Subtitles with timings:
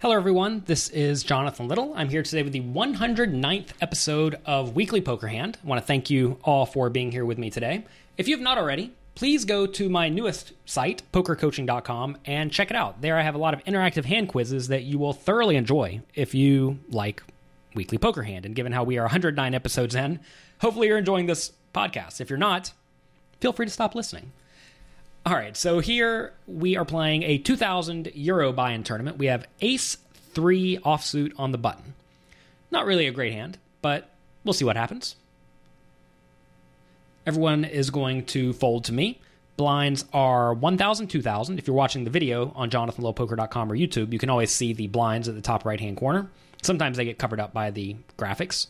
[0.00, 0.62] Hello, everyone.
[0.66, 1.92] This is Jonathan Little.
[1.96, 5.58] I'm here today with the 109th episode of Weekly Poker Hand.
[5.60, 7.84] I want to thank you all for being here with me today.
[8.16, 12.76] If you have not already, please go to my newest site, pokercoaching.com, and check it
[12.76, 13.00] out.
[13.00, 16.32] There I have a lot of interactive hand quizzes that you will thoroughly enjoy if
[16.32, 17.20] you like
[17.74, 18.46] Weekly Poker Hand.
[18.46, 20.20] And given how we are 109 episodes in,
[20.60, 22.20] hopefully you're enjoying this podcast.
[22.20, 22.70] If you're not,
[23.40, 24.30] feel free to stop listening.
[25.26, 29.18] All right, so here we are playing a 2,000 euro buy-in tournament.
[29.18, 29.98] We have Ace
[30.32, 31.94] three offsuit on the button.
[32.70, 34.10] Not really a great hand, but
[34.44, 35.16] we'll see what happens.
[37.26, 39.20] Everyone is going to fold to me.
[39.58, 41.58] Blinds are 1,000, 2,000.
[41.58, 45.28] If you're watching the video on jonathanlittlepoker.com or YouTube, you can always see the blinds
[45.28, 46.30] at the top right hand corner.
[46.62, 48.68] Sometimes they get covered up by the graphics.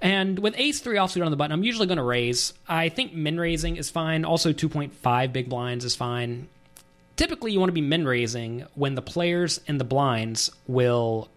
[0.00, 2.52] And with ace three offsuit on the button, I'm usually going to raise.
[2.68, 4.24] I think min raising is fine.
[4.24, 6.48] Also, 2.5 big blinds is fine.
[7.16, 11.28] Typically, you want to be min raising when the players and the blinds will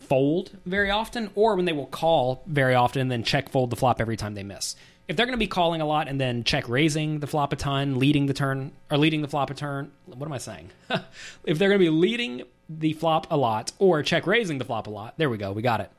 [0.00, 3.76] fold very often, or when they will call very often and then check fold the
[3.76, 4.76] flop every time they miss.
[5.08, 7.56] If they're going to be calling a lot and then check raising the flop a
[7.56, 10.70] ton, leading the turn, or leading the flop a turn, what am I saying?
[11.44, 14.86] if they're going to be leading the flop a lot or check raising the flop
[14.86, 15.90] a lot, there we go, we got it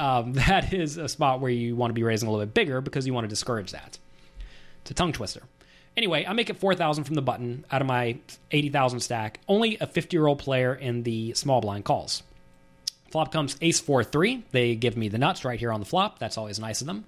[0.00, 2.80] um, that is a spot where you want to be raising a little bit bigger
[2.80, 3.98] because you want to discourage that.
[4.82, 5.42] It's a tongue twister.
[5.96, 8.18] Anyway, I make it 4,000 from the button out of my
[8.50, 9.40] 80,000 stack.
[9.46, 12.22] Only a 50 year old player in the small blind calls.
[13.10, 14.44] Flop comes ace 4 3.
[14.52, 16.18] They give me the nuts right here on the flop.
[16.18, 17.04] That's always nice of them.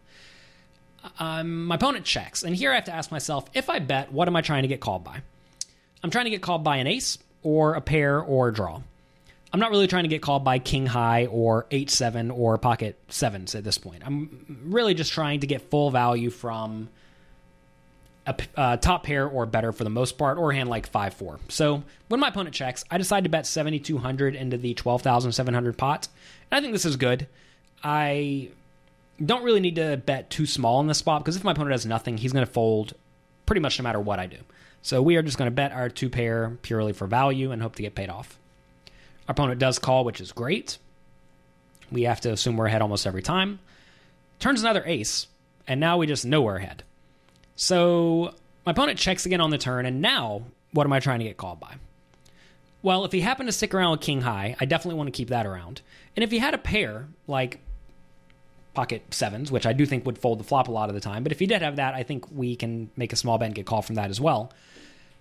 [1.18, 2.42] Um, my opponent checks.
[2.42, 4.68] And here I have to ask myself if I bet, what am I trying to
[4.68, 5.22] get called by?
[6.02, 8.82] I'm trying to get called by an ace or a pair or a draw.
[9.52, 12.98] I'm not really trying to get called by king high or eight seven or pocket
[13.08, 14.02] sevens at this point.
[14.04, 16.88] I'm really just trying to get full value from
[18.26, 21.14] a uh, top pair or better for the most part, or a hand like five
[21.14, 21.38] four.
[21.48, 26.08] So when my opponent checks, I decide to bet 7,200 into the 12,700 pot,
[26.50, 27.26] and I think this is good.
[27.82, 28.50] I
[29.24, 31.84] don't really need to bet too small in this spot because if my opponent has
[31.84, 32.94] nothing, he's going to fold
[33.44, 34.38] pretty much no matter what I do.
[34.82, 37.76] So we are just going to bet our two pair purely for value and hope
[37.76, 38.38] to get paid off.
[39.32, 40.76] Opponent does call, which is great.
[41.90, 43.60] We have to assume we're ahead almost every time.
[44.38, 45.26] Turns another ace,
[45.66, 46.82] and now we just know we're ahead.
[47.56, 48.34] So
[48.66, 51.38] my opponent checks again on the turn, and now what am I trying to get
[51.38, 51.76] called by?
[52.82, 55.28] Well, if he happened to stick around with king high, I definitely want to keep
[55.30, 55.80] that around.
[56.14, 57.60] And if he had a pair, like
[58.74, 61.22] pocket sevens, which I do think would fold the flop a lot of the time,
[61.22, 63.54] but if he did have that, I think we can make a small bet and
[63.54, 64.52] get called from that as well.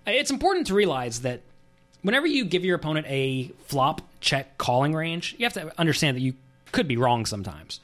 [0.06, 1.42] It's important to realize that
[2.02, 6.22] whenever you give your opponent a flop check calling range, you have to understand that
[6.22, 6.34] you
[6.72, 7.80] could be wrong sometimes.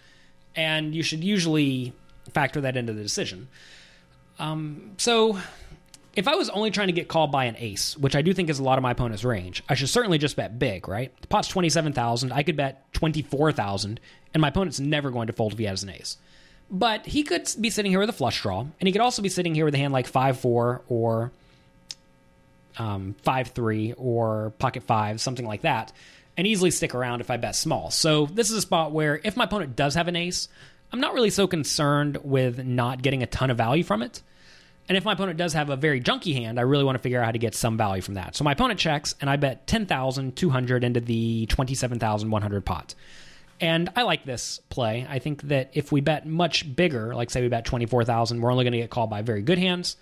[0.55, 1.93] And you should usually
[2.33, 3.47] factor that into the decision.
[4.39, 5.39] Um, so,
[6.15, 8.49] if I was only trying to get called by an ace, which I do think
[8.49, 11.11] is a lot of my opponent's range, I should certainly just bet big, right?
[11.21, 12.31] The pot's 27,000.
[12.31, 13.99] I could bet 24,000,
[14.33, 16.17] and my opponent's never going to fold if he has an ace.
[16.71, 19.29] But he could be sitting here with a flush draw, and he could also be
[19.29, 21.31] sitting here with a hand like 5 4 or
[22.79, 25.91] um, five three or pocket five, something like that,
[26.35, 27.91] and easily stick around if I bet small.
[27.91, 30.49] So this is a spot where if my opponent does have an ace,
[30.91, 34.21] I'm not really so concerned with not getting a ton of value from it.
[34.89, 37.19] And if my opponent does have a very junky hand, I really want to figure
[37.19, 38.35] out how to get some value from that.
[38.35, 42.95] So my opponent checks, and I bet 10,200 into the 27,100 pot.
[43.59, 45.05] And I like this play.
[45.09, 48.63] I think that if we bet much bigger, like say we bet 24,000, we're only
[48.63, 49.97] going to get called by very good hands.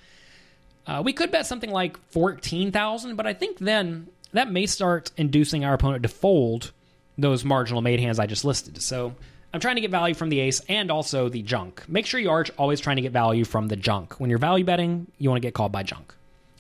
[0.88, 5.66] Uh, we could bet something like 14,000, but I think then that may start inducing
[5.66, 6.72] our opponent to fold
[7.18, 8.82] those marginal made hands I just listed.
[8.82, 9.16] So
[9.54, 11.84] I'm trying to get value from the ace and also the junk.
[11.88, 14.20] Make sure you are always trying to get value from the junk.
[14.20, 16.14] When you're value betting, you want to get called by junk.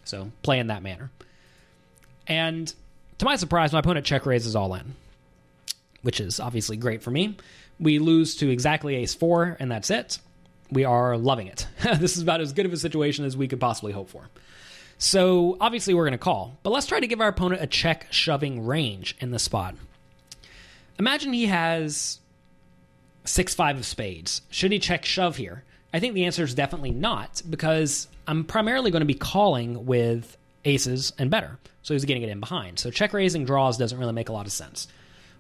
[0.06, 1.12] So play in that manner.
[2.26, 2.74] And
[3.18, 4.96] to my surprise, my opponent check raises all in,
[6.02, 7.38] which is obviously great for me.
[7.80, 10.18] We lose to exactly ace four, and that's it
[10.72, 11.68] we are loving it.
[12.00, 14.30] this is about as good of a situation as we could possibly hope for.
[14.98, 18.08] So obviously we're going to call, but let's try to give our opponent a check
[18.12, 19.76] shoving range in the spot.
[20.98, 22.20] Imagine he has
[23.26, 24.42] six five of spades.
[24.50, 25.64] Should he check shove here?
[25.94, 30.38] I think the answer is definitely not because I'm primarily going to be calling with
[30.64, 31.58] aces and better.
[31.84, 32.80] So he's getting it in behind.
[32.80, 34.88] So check raising draws doesn't really make a lot of sense.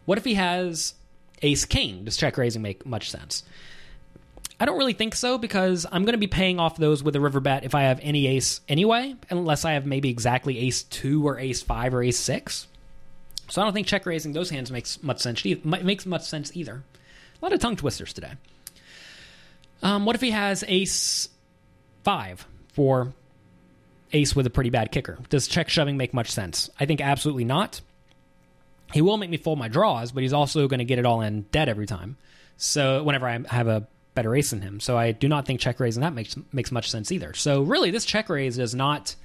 [0.05, 0.93] What if he has
[1.41, 2.03] ace king?
[2.03, 3.43] Does check raising make much sense?
[4.59, 7.19] I don't really think so because I'm going to be paying off those with a
[7.19, 11.27] river bet if I have any ace anyway, unless I have maybe exactly ace two
[11.27, 12.67] or ace five or ace six.
[13.49, 15.43] So I don't think check raising those hands makes much sense.
[15.43, 16.83] Makes much sense either.
[17.41, 18.31] A lot of tongue twisters today.
[19.83, 21.29] Um, what if he has ace
[22.03, 23.13] five for
[24.13, 25.17] ace with a pretty bad kicker?
[25.29, 26.69] Does check shoving make much sense?
[26.79, 27.81] I think absolutely not.
[28.93, 31.21] He will make me fold my draws, but he's also going to get it all
[31.21, 32.17] in dead every time.
[32.57, 35.79] So whenever I have a better ace than him, so I do not think check
[35.79, 37.33] raising that makes makes much sense either.
[37.33, 39.15] So really, this check raise does not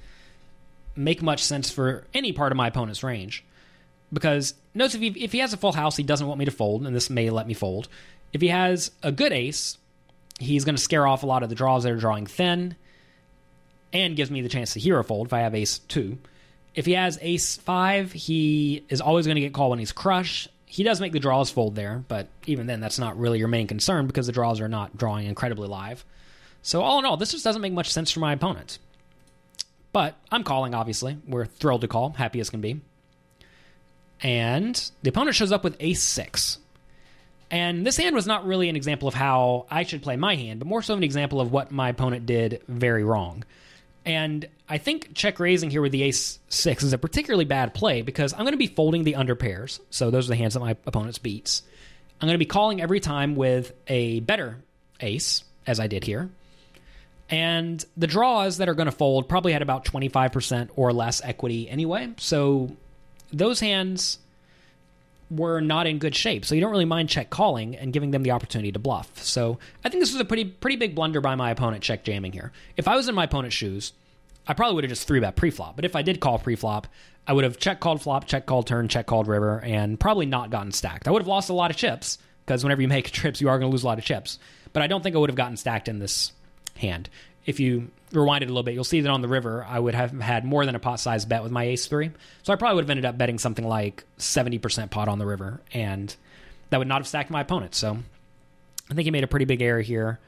[0.95, 3.43] make much sense for any part of my opponent's range
[4.13, 6.51] because notice if he, if he has a full house, he doesn't want me to
[6.51, 7.87] fold, and this may let me fold.
[8.33, 9.77] If he has a good ace,
[10.39, 12.75] he's going to scare off a lot of the draws that are drawing thin,
[13.93, 16.17] and gives me the chance to hero fold if I have ace two.
[16.75, 20.47] If he has ace five, he is always going to get called when he's crush.
[20.71, 23.67] He does make the draws fold there, but even then, that's not really your main
[23.67, 26.05] concern because the draws are not drawing incredibly live.
[26.61, 28.79] So all in all, this just doesn't make much sense for my opponent.
[29.91, 31.17] But I'm calling, obviously.
[31.27, 32.79] We're thrilled to call, happy as can be.
[34.21, 36.57] And the opponent shows up with ace six.
[37.49, 40.59] And this hand was not really an example of how I should play my hand,
[40.59, 43.43] but more so an example of what my opponent did very wrong.
[44.05, 48.01] And I think check raising here with the ace six is a particularly bad play
[48.01, 49.79] because I'm going to be folding the under pairs.
[49.89, 51.61] So those are the hands that my opponent's beats.
[52.19, 54.57] I'm going to be calling every time with a better
[54.99, 56.29] ace, as I did here.
[57.29, 61.69] And the draws that are going to fold probably had about 25% or less equity
[61.69, 62.09] anyway.
[62.17, 62.75] So
[63.31, 64.19] those hands
[65.31, 66.45] were not in good shape.
[66.45, 69.23] So you don't really mind check calling and giving them the opportunity to bluff.
[69.23, 72.33] So I think this was a pretty pretty big blunder by my opponent check jamming
[72.33, 72.51] here.
[72.75, 73.93] If I was in my opponent's shoes,
[74.45, 75.75] I probably would have just three bet pre-flop.
[75.75, 76.87] But if I did call pre-flop,
[77.25, 80.49] I would have check called flop, check called turn, check called river, and probably not
[80.49, 81.07] gotten stacked.
[81.07, 83.57] I would have lost a lot of chips because whenever you make trips, you are
[83.57, 84.37] going to lose a lot of chips.
[84.73, 86.33] But I don't think I would have gotten stacked in this
[86.75, 87.09] hand.
[87.45, 89.95] If you rewind it a little bit, you'll see that on the river, I would
[89.95, 92.11] have had more than a pot size bet with my ace three.
[92.43, 95.61] So I probably would have ended up betting something like 70% pot on the river,
[95.73, 96.15] and
[96.69, 97.75] that would not have stacked my opponent.
[97.75, 97.97] So
[98.89, 100.19] I think he made a pretty big error here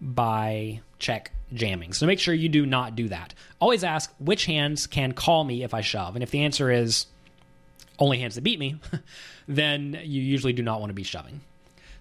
[0.00, 1.92] by check jamming.
[1.92, 3.34] So make sure you do not do that.
[3.60, 6.14] Always ask which hands can call me if I shove.
[6.16, 7.06] And if the answer is
[7.98, 8.80] only hands that beat me,
[9.48, 11.40] then you usually do not want to be shoving.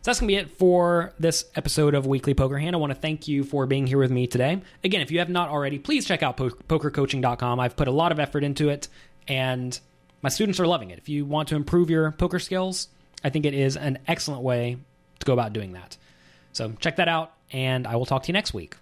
[0.08, 2.74] That's going to be it for this episode of Weekly Poker Hand.
[2.74, 4.62] I want to thank you for being here with me today.
[4.82, 7.60] Again, if you have not already, please check out pokercoaching.com.
[7.60, 8.88] I've put a lot of effort into it,
[9.28, 9.78] and
[10.22, 10.98] my students are loving it.
[10.98, 12.88] If you want to improve your poker skills,
[13.22, 14.78] I think it is an excellent way
[15.20, 15.98] to go about doing that.
[16.54, 18.78] So check that out, and I will talk to you next week.